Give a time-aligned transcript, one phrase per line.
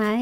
[0.00, 0.16] 嗨，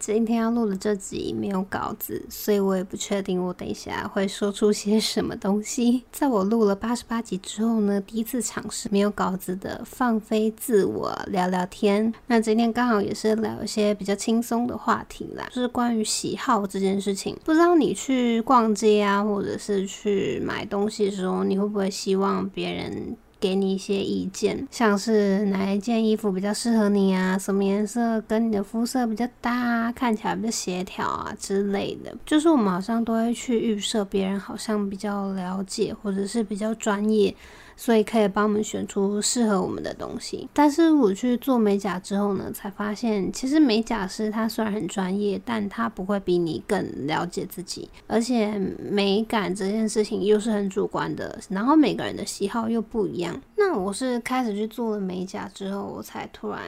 [0.00, 6.02] 今天要录的这集没有稿子，所以我也不确定我等一下会说出些什么东西。
[6.10, 12.12] 在我录了八十八集之后呢，第一次尝试没有稿子的放飞自我聊聊天。
[12.26, 17.38] 那今天刚好也是聊一些比较轻松的话题啦，就是关于喜好这件事情。
[17.44, 32.16] 不知道你去逛街啊，或者是去买东西的时候，你会不会希望别人给你一些意见，像是哪一件衣服比较适合你啊，什么颜色跟你的肤色比较搭啊，看起来比较协调啊之类的。
[32.24, 37.34] 就是我们好像都会去预设别人好像比较了解，或者是比较专业。
[37.76, 40.48] 所以可以帮我们选出适合我们的东西。
[40.52, 47.88] 但是我去做美甲之后呢，才发现其实美甲师他虽然很专业，但他不会比你更了解自己。
[48.06, 53.40] 而且美感这件事情又是很主观的，然后每个人的喜好又不一样。
[53.56, 56.60] 那我是开始去做了美甲之后，我才突然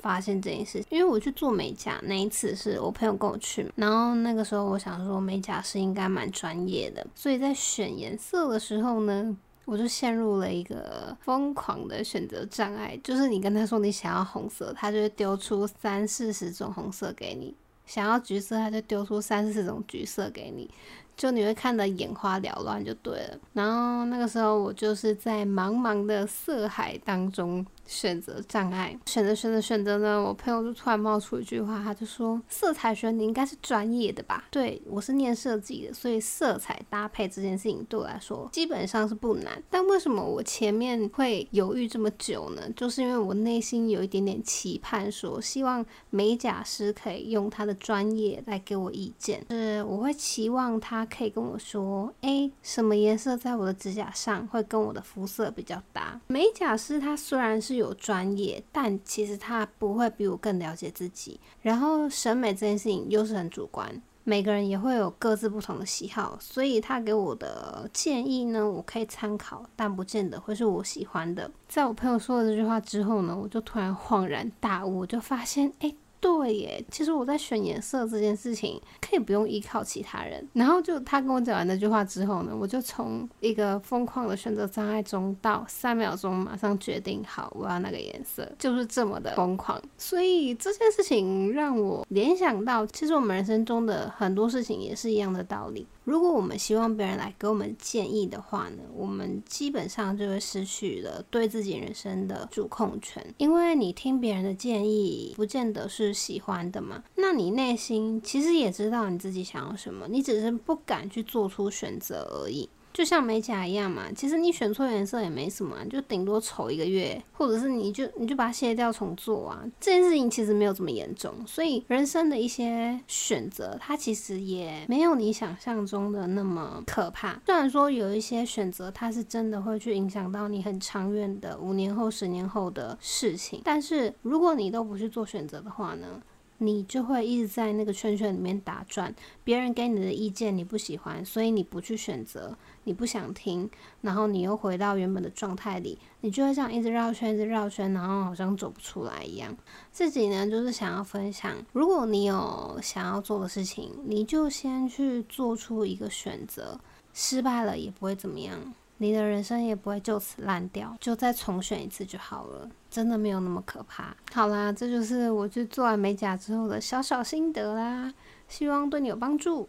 [0.00, 0.84] 发现这件事。
[0.90, 9.36] 因为我去做美甲那一次是我朋友跟我去，然后那个时候我想说美甲师应该蛮专业的，所以在选颜色的时候呢。
[9.64, 17.54] 我就陷入了一个疯狂的选择障碍，就是你跟他说你想要红色，他就会丢出三四十种红色给你；
[17.86, 20.68] 想要橘色，他就丢出三四十种橘色给你，
[21.16, 23.38] 就你会看得眼花缭乱就对了。
[23.52, 27.64] 然后那个时候我就是在茫茫的色海当中。
[27.84, 30.22] 选择障碍，选择选择选择呢？
[30.22, 39.60] 我朋友就突然冒出一句话，他就说：“色彩学你应该是专业的吧？”对，我是念设计的，所以色彩搭配这件事情对我来说基本上是不难。
[39.68, 42.62] 但为什么我前面会犹豫这么久呢？
[42.76, 57.72] 就是因为我内心有一点点期盼，说希望美甲师可以用他的专业来给我意见，就是我会期望他可以跟我说：“诶，什么颜色在我的指甲上会跟我的肤色比较搭？”美甲师他虽然是。
[57.82, 61.40] 有专业，但其实他不会比我更了解自己。
[61.62, 63.90] 然后审美这件事情又是很主观，
[64.24, 71.50] 每个人也会有各自不同的喜好，所以他给我的建议呢，我可以参考，但不见得会是我喜欢的。
[71.66, 75.94] 在我朋友说了这句话之后呢，我就突然恍然大悟，我就发现，哎。
[76.22, 80.46] 对耶，其实我在选颜色这件事情可以不用依靠其他人。
[80.52, 89.82] 然后就他跟我讲完那句话之后呢，我就从一个疯狂的选择障碍中到三秒钟马上决定好我要那个颜色，就是这么的疯狂。
[89.98, 95.84] 所以这件事情让我联想到，其实我们人生中的很多事情也是一样的道理。
[96.04, 107.02] 如果我们希望别人来给我们建议的话呢，我们基本上就会失去了对自己人生的主控权，因为你听别人的建议，不见得是喜欢的嘛。
[107.16, 112.68] 那你内心其实也知道你自己想要什么，你只是不敢去做出选择而已。
[112.92, 121.34] 就像美甲一样嘛，其实你选错颜色也没什么，就顶多丑一个月，或者是你就你就把它卸掉重做啊，这件事情其实没有这么严重。
[121.46, 127.40] 所以人生的一些选择，它其实也没有你想象中的那么可怕。
[127.46, 136.20] 虽然说有一些选择，它是真的会去影响到你很长远的五年后、十年后的事情，但是如果你都不去做选择的话呢，
[136.62, 143.68] 你就会一直在那个圈圈里面打转，别人给你的意见你不喜欢，所以你不去选择，你不想听，
[144.00, 149.56] 然后你又回到原本的状态里，你就会这样一直绕圈，一直绕圈，然后好像走不出来一样。
[149.90, 156.78] 自己呢，就是想要分享，如果你有想要做的事情，你就先去做出一个选择，
[157.12, 158.72] 失败了也不会怎么样。
[159.02, 164.16] 你的人生也不会就此烂掉，就再重选一次就好了，真的没有那么可怕。
[164.32, 168.14] 好啦，这就是我去做完美甲之后的小小心得啦，
[168.46, 169.68] 希望对你有帮助。